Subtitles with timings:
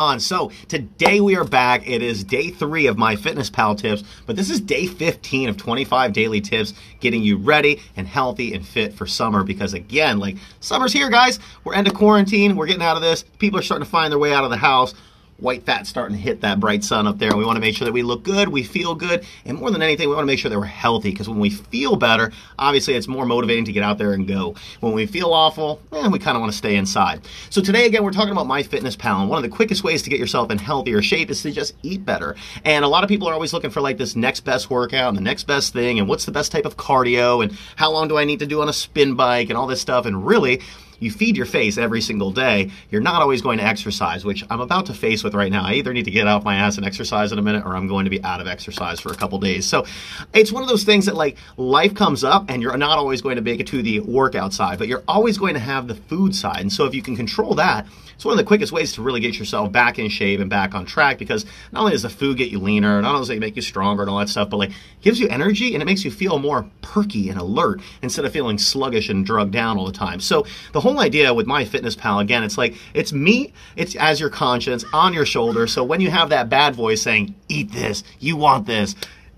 [0.00, 0.18] on.
[0.18, 1.86] So today we are back.
[1.86, 5.58] It is day three of my Fitness Pal tips, but this is day 15 of
[5.58, 9.44] 25 daily tips getting you ready and healthy and fit for summer.
[9.44, 11.38] Because again, like summer's here, guys.
[11.64, 12.56] We're end of quarantine.
[12.56, 13.24] We're getting out of this.
[13.38, 14.94] People are starting to find their way out of the house
[15.40, 17.36] white fat starting to hit that bright sun up there.
[17.36, 19.82] We want to make sure that we look good, we feel good, and more than
[19.82, 22.94] anything, we want to make sure that we're healthy because when we feel better, obviously
[22.94, 24.54] it's more motivating to get out there and go.
[24.80, 27.26] When we feel awful, eh, we kind of want to stay inside.
[27.50, 30.18] So today, again, we're talking about MyFitnessPal, and one of the quickest ways to get
[30.18, 32.36] yourself in healthier shape is to just eat better.
[32.64, 35.16] And a lot of people are always looking for like this next best workout and
[35.16, 38.18] the next best thing, and what's the best type of cardio, and how long do
[38.18, 40.06] I need to do on a spin bike, and all this stuff.
[40.06, 40.60] And really,
[41.00, 44.60] you feed your face every single day, you're not always going to exercise, which I'm
[44.60, 45.64] about to face with right now.
[45.64, 47.88] I either need to get off my ass and exercise in a minute or I'm
[47.88, 49.66] going to be out of exercise for a couple days.
[49.66, 49.84] So
[50.32, 53.36] it's one of those things that like life comes up and you're not always going
[53.36, 56.34] to make it to the workout side, but you're always going to have the food
[56.34, 56.60] side.
[56.60, 57.86] And so if you can control that,
[58.20, 60.74] it's one of the quickest ways to really get yourself back in shape and back
[60.74, 63.38] on track because not only does the food get you leaner, not only does it
[63.38, 66.04] make you stronger and all that stuff, but like gives you energy and it makes
[66.04, 69.92] you feel more perky and alert instead of feeling sluggish and drugged down all the
[69.92, 70.20] time.
[70.20, 74.84] So the whole idea with MyFitnessPal again, it's like it's me, it's as your conscience
[74.92, 75.66] on your shoulder.
[75.66, 78.94] So when you have that bad voice saying, "Eat this, you want this,"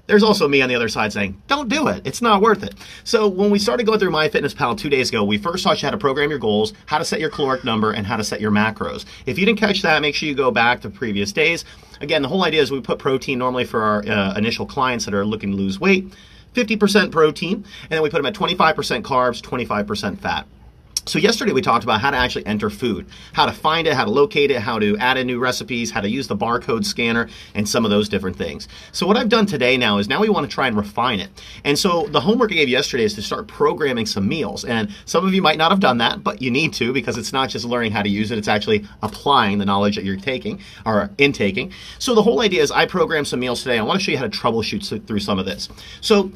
[0.06, 2.03] There's also me on the other side saying, don't do it.
[2.05, 2.75] It's not worth it.
[3.05, 5.92] So when we started going through MyFitnessPal two days ago, we first taught you how
[5.92, 8.50] to program your goals, how to set your caloric number, and how to set your
[8.50, 9.05] macros.
[9.27, 11.64] If you didn't catch that, make sure you go back to previous days.
[12.00, 15.14] Again, the whole idea is we put protein normally for our uh, initial clients that
[15.14, 16.12] are looking to lose weight,
[16.55, 20.47] 50% protein, and then we put them at 25% carbs, 25% fat.
[21.04, 24.04] So yesterday we talked about how to actually enter food, how to find it, how
[24.04, 27.28] to locate it, how to add in new recipes, how to use the barcode scanner,
[27.56, 28.68] and some of those different things.
[28.92, 31.30] So what I've done today now is now we want to try and refine it.
[31.64, 34.64] And so the homework I gave yesterday is to start programming some meals.
[34.64, 37.32] And some of you might not have done that, but you need to because it's
[37.32, 40.60] not just learning how to use it, it's actually applying the knowledge that you're taking
[40.86, 41.72] or intaking.
[41.98, 43.77] So the whole idea is I programmed some meals today.
[43.77, 45.68] I want to show you how to troubleshoot through some of this.
[46.00, 46.30] So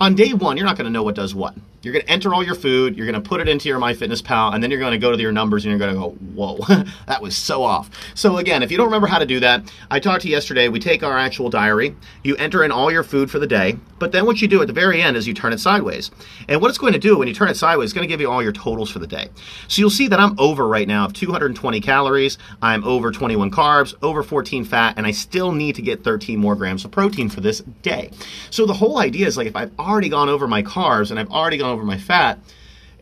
[0.00, 1.56] on day one, you're not going to know what does what.
[1.84, 4.54] You're going to enter all your food, you're going to put it into your MyFitnessPal,
[4.54, 6.58] and then you're going to go to your numbers and you're going to go, whoa,
[7.06, 7.90] that was so off.
[8.14, 10.68] So again, if you don't remember how to do that, I talked to you yesterday.
[10.68, 14.12] We take our actual diary, you enter in all your food for the day, but
[14.12, 16.10] then what you do at the very end is you turn it sideways.
[16.48, 18.20] And what it's going to do when you turn it sideways, it's going to give
[18.20, 19.28] you all your totals for the day.
[19.68, 23.94] So you'll see that I'm over right now of 220 calories, I'm over 21 carbs,
[24.02, 27.40] over 14 fat, and I still need to get 13 more grams of protein for
[27.40, 28.10] this day.
[28.50, 31.30] So the whole idea is like if I've already gone over my carbs and I've
[31.30, 32.38] already gone over my fat,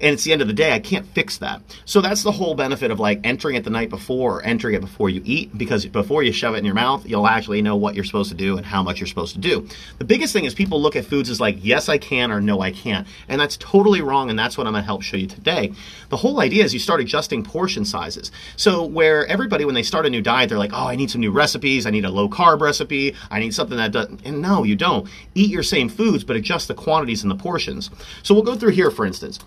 [0.03, 1.63] and it's the end of the day, I can't fix that.
[1.85, 4.81] So that's the whole benefit of like entering it the night before or entering it
[4.81, 7.95] before you eat, because before you shove it in your mouth, you'll actually know what
[7.95, 9.67] you're supposed to do and how much you're supposed to do.
[9.99, 12.61] The biggest thing is people look at foods as like, yes, I can or no,
[12.61, 13.07] I can't.
[13.29, 15.73] And that's totally wrong, and that's what I'm gonna help show you today.
[16.09, 18.33] The whole idea is you start adjusting portion sizes.
[18.57, 21.21] So where everybody, when they start a new diet, they're like, oh, I need some
[21.21, 24.65] new recipes, I need a low carb recipe, I need something that doesn't, and no,
[24.65, 25.09] you don't.
[25.35, 27.91] Eat your same foods, but adjust the quantities and the portions.
[28.23, 29.39] So we'll go through here, for instance.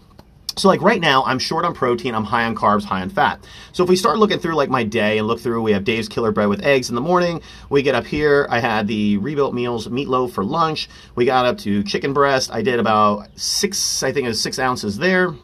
[0.57, 3.45] So like right now, I'm short on protein, I'm high on carbs, high on fat.
[3.73, 6.07] So if we start looking through like my day and look through, we have Dave's
[6.07, 7.41] Killer Bread with eggs in the morning.
[7.69, 10.87] We get up here, I had the rebuilt meals meatloaf for lunch.
[11.15, 12.51] We got up to chicken breast.
[12.53, 15.35] I did about six, I think it was six ounces there.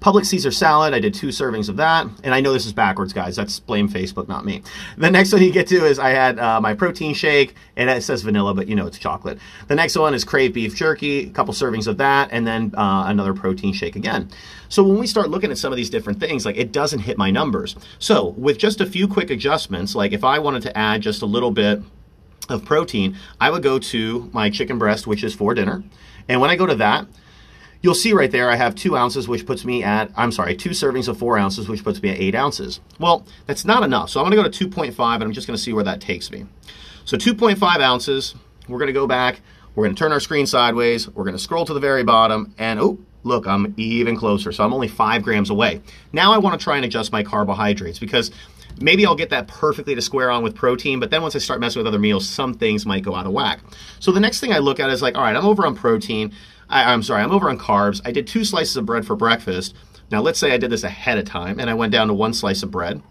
[0.00, 2.06] Publix Caesar salad, I did two servings of that.
[2.22, 3.34] And I know this is backwards, guys.
[3.34, 4.62] That's blame Facebook, not me.
[4.96, 8.02] The next one you get to is I had uh, my protein shake, and it
[8.02, 9.38] says vanilla, but you know it's chocolate.
[9.66, 13.04] The next one is Krave beef jerky, a couple servings of that, and then uh,
[13.06, 14.30] another protein shake again.
[14.68, 17.18] So when we start looking at some of these different things, like it doesn't hit
[17.18, 17.74] my numbers.
[17.98, 21.26] So with just a few quick adjustments, like if I wanted to add just a
[21.26, 21.82] little bit
[22.48, 25.82] of protein, I would go to my chicken breast, which is for dinner.
[26.28, 27.06] And when I go to that,
[27.80, 30.70] You'll see right there I have two ounces, which puts me at, I'm sorry, two
[30.70, 32.80] servings of four ounces, which puts me at eight ounces.
[32.98, 34.10] Well, that's not enough.
[34.10, 36.46] So I'm to go to 2.5 and I'm just to see where that takes me.
[37.04, 38.34] So 2.5 ounces,
[38.68, 39.40] we're to go back,
[39.74, 42.98] we're to turn our screen sideways, we're to scroll to the very bottom, and oh,
[43.22, 44.50] look, I'm even closer.
[44.50, 45.80] So I'm only five grams away.
[46.12, 48.32] Now I want to try and adjust my carbohydrates because
[48.80, 51.60] maybe I'll get that perfectly to square on with protein, but then once I start
[51.60, 53.60] messing with other meals, some things might go out of whack.
[54.00, 56.32] So the next thing I look at is like, all right, I'm over on protein.
[56.68, 58.00] I, I'm sorry, I'm over on carbs.
[58.04, 59.74] I did two slices of bread for breakfast.
[60.10, 62.32] Now, let's say I did this ahead of time and I went down to one
[62.32, 63.02] slice of bread.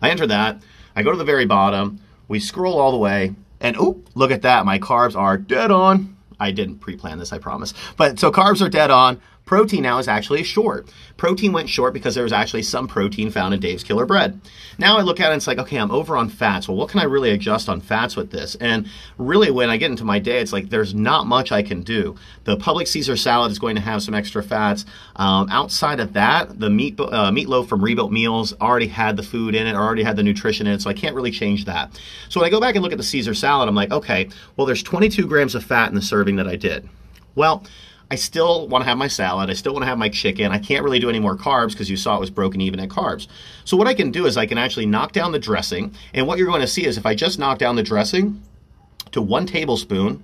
[0.00, 0.62] I enter that.
[0.94, 2.00] I go to the very bottom.
[2.28, 3.34] We scroll all the way.
[3.60, 4.66] And oh, look at that.
[4.66, 6.16] My carbs are dead on.
[6.40, 7.72] I didn't pre plan this, I promise.
[7.96, 9.20] But so carbs are dead on
[9.52, 10.90] protein now is actually short.
[11.18, 14.40] Protein went short because there was actually some protein found in Dave's Killer Bread.
[14.78, 16.68] Now I look at it and it's like, okay, I'm over on fats.
[16.68, 18.54] Well, what can I really adjust on fats with this?
[18.54, 18.88] And
[19.18, 22.16] really, when I get into my day, it's like there's not much I can do.
[22.44, 24.86] The Publix Caesar salad is going to have some extra fats.
[25.16, 29.54] Um, outside of that, the meat uh, meatloaf from Rebuilt Meals already had the food
[29.54, 32.00] in it, already had the nutrition in it, so I can't really change that.
[32.30, 34.66] So when I go back and look at the Caesar salad, I'm like, okay, well,
[34.66, 36.88] there's 22 grams of fat in the serving that I did.
[37.34, 37.64] Well,
[38.12, 39.48] I still want to have my salad.
[39.48, 40.52] I still want to have my chicken.
[40.52, 42.90] I can't really do any more carbs because you saw it was broken even at
[42.90, 43.26] carbs.
[43.64, 45.94] So what I can do is I can actually knock down the dressing.
[46.12, 48.42] And what you're going to see is if I just knock down the dressing
[49.12, 50.22] to one tablespoon,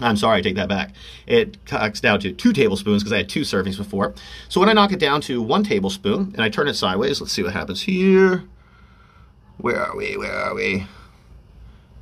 [0.00, 0.92] I'm sorry, I take that back.
[1.26, 4.12] It cuts down to two tablespoons because I had two servings before.
[4.50, 7.32] So when I knock it down to one tablespoon and I turn it sideways, let's
[7.32, 8.44] see what happens here.
[9.56, 10.18] Where are we?
[10.18, 10.86] Where are we?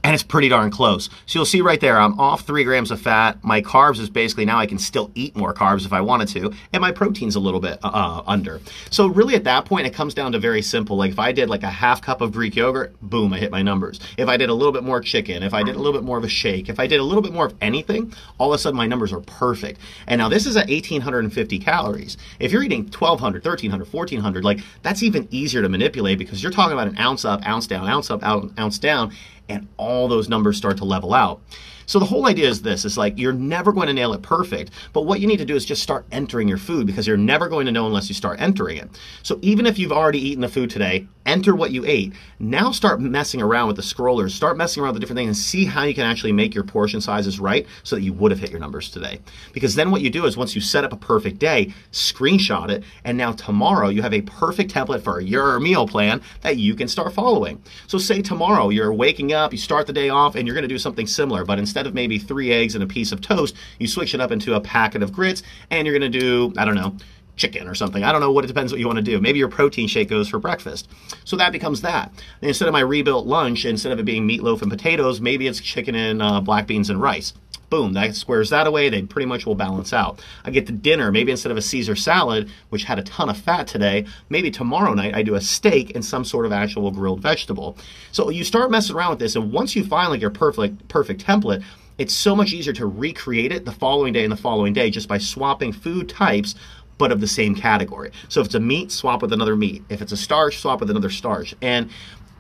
[0.07, 1.11] And it's pretty darn close.
[1.27, 3.43] So you'll see right there, I'm off three grams of fat.
[3.43, 6.55] My carbs is basically now I can still eat more carbs if I wanted to,
[6.73, 8.61] and my protein's a little bit uh, uh, under.
[8.91, 10.97] So really at that point, it comes down to very simple.
[10.97, 13.63] Like if I did like a half cup of Greek yogurt, boom, I hit my
[13.63, 13.99] numbers.
[14.17, 16.19] If I did a little bit more chicken, if I did a little bit more
[16.19, 18.63] of a shake, if I did a little bit more of anything, all of a
[18.63, 19.81] sudden my numbers are perfect.
[20.07, 22.17] And now this is at 1,850 calories.
[22.39, 26.75] If you're eating 1,200, 1,300, 1,400, like that's even easier to manipulate because you're talking
[26.75, 29.13] about an ounce up, ounce down, ounce up, ounce down
[29.49, 31.41] and all those numbers start to level out.
[31.87, 34.73] So the whole idea is this: it's like you're never going to nail it perfect,
[34.93, 37.49] but what you need to do is just start entering your food because you're never
[37.49, 38.89] going to know unless you start entering it.
[39.23, 42.13] So even if you've already eaten the food today, enter what you ate.
[42.39, 45.37] Now start messing around with the scrollers, start messing around with the different things and
[45.37, 48.41] see how you can actually make your portion sizes right so that you would have
[48.41, 49.21] hit your numbers today.
[49.53, 52.85] Because then what you do is once you set up a perfect day, screenshot it,
[53.05, 56.89] and now tomorrow you have a perfect template for your meal plan that you can
[56.89, 57.63] start following.
[57.87, 60.69] So say tomorrow you're waking up, you start the day off, and you're going to
[60.69, 63.89] do something similar, but instead of maybe three eggs and a piece of toast, you
[63.89, 66.77] switch it up into a packet of grits, and you're going to do, I don't
[66.77, 66.97] know,
[67.37, 68.03] chicken or something.
[68.03, 69.21] I don't know what it depends what you want to do.
[69.21, 70.89] Maybe your protein shake goes for breakfast.
[71.25, 72.13] So that becomes that.
[72.41, 75.95] Instead of my rebuilt lunch, instead of it being meatloaf and potatoes, maybe it's chicken
[75.95, 77.35] and uh, black beans and rice.
[77.77, 78.89] Boom, that squares that away.
[78.89, 80.19] They pretty much will balance out.
[80.47, 83.37] I get the dinner, maybe instead of a Caesar salad, which had a ton of
[83.37, 87.21] fat today, maybe tomorrow night I do a steak and some sort of actual grilled
[87.21, 87.77] vegetable.
[88.13, 91.23] So you start messing around with this, and once you find like your perfect perfect
[91.23, 91.63] template,
[91.99, 95.07] it's so much easier to recreate it the following day and the following day just
[95.07, 96.55] by swapping food types
[96.97, 98.11] but of the same category.
[98.31, 99.83] So if it's a meat, swap with another meat.
[99.91, 101.55] If it's a starch, swap with another starch.
[101.61, 101.91] And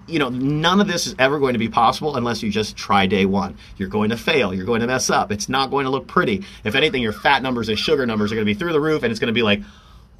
[0.06, 3.06] you know, none of this is ever going to be possible unless you just try
[3.06, 3.56] day one.
[3.76, 4.54] You're going to fail.
[4.54, 5.32] You're going to mess up.
[5.32, 6.44] It's not going to look pretty.
[6.64, 9.02] If anything, your fat numbers and sugar numbers are going to be through the roof,
[9.02, 9.62] and it's going to be like,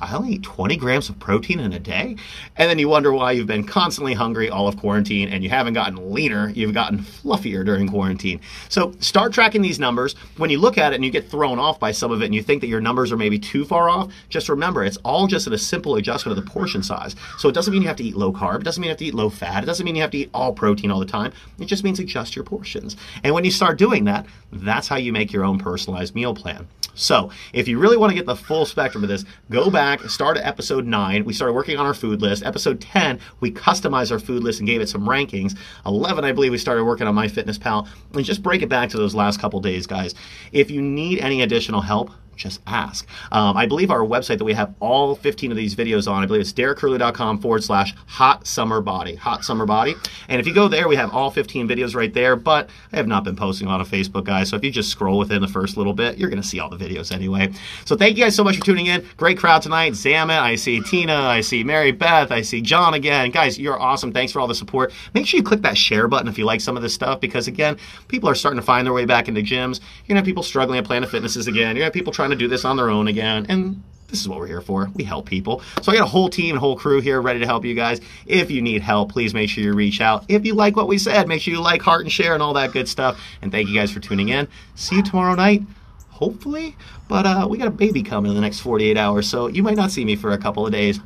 [0.00, 2.16] I only eat 20 grams of protein in a day.
[2.56, 5.75] And then you wonder why you've been constantly hungry all of quarantine and you haven't
[5.75, 8.40] gotten leaner, you've gotten fluffier during quarantine.
[8.69, 10.14] So start tracking these numbers.
[10.37, 12.34] When you look at it and you get thrown off by some of it and
[12.34, 15.46] you think that your numbers are maybe too far off, just remember it's all just
[15.46, 17.16] in a simple adjustment of the portion size.
[17.38, 18.98] So it doesn't mean you have to eat low carb, it doesn't mean you have
[18.98, 21.06] to eat low fat, it doesn't mean you have to eat all protein all the
[21.06, 21.32] time.
[21.58, 22.96] It just means adjust your portions.
[23.25, 26.69] And when you start doing that, that's how you make your own personalized meal plan.
[26.96, 30.37] So, if you really want to get the full spectrum of this, go back, start
[30.37, 31.25] at episode 9.
[31.25, 32.44] We started working on our food list.
[32.44, 35.56] Episode 10, we customized our food list and gave it some rankings.
[35.87, 37.88] 11, I believe we started working on MyFitnessPal.
[38.12, 40.15] And just break it back to those last couple days, guys.
[40.53, 43.06] If you need any additional help, just ask.
[43.33, 46.27] Um, I believe our website that we have all 15 of these videos on, I
[46.27, 49.17] believe it's derekcurley.com forward slash hot summer body.
[49.17, 49.94] Hot summer body.
[50.29, 53.06] And if you go there, we have all 15 videos right there, but I have
[53.06, 54.50] not been posting on a Facebook, guys.
[54.50, 56.69] So if you just scroll within the first little bit, you're going to see all
[56.69, 57.53] the videos anyway.
[57.85, 59.06] So thank you guys so much for tuning in.
[59.17, 59.93] Great crowd tonight.
[59.93, 63.31] Zamet, I see Tina, I see Mary Beth, I see John again.
[63.31, 64.12] Guys, you're awesome.
[64.12, 64.93] Thanks for all the support.
[65.15, 67.49] Make sure you click that share button if you like some of this stuff because,
[67.49, 67.77] again,
[68.08, 69.81] people are starting to find their way back into gyms.
[69.81, 71.56] You're going to have people struggling at Planet Fitnesses again.
[71.56, 73.47] You're going to have people trying to do this on their own again.
[73.49, 74.91] And this is what we're here for.
[74.95, 75.63] We help people.
[75.83, 78.01] So I got a whole team and whole crew here ready to help you guys.
[78.27, 80.25] If you need help, please make sure you reach out.
[80.29, 82.55] If you like what we said, make sure you like, heart, and share, and all
[82.55, 83.21] that good stuff.
[83.43, 84.49] And thank you guys for tuning in.
[84.75, 85.63] See you tomorrow night.
[86.11, 86.77] Hopefully,
[87.09, 89.77] but uh, we got a baby coming in the next 48 hours, so you might
[89.77, 90.99] not see me for a couple of days.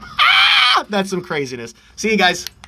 [0.00, 1.74] Ah, that's some craziness.
[1.96, 2.44] See you guys.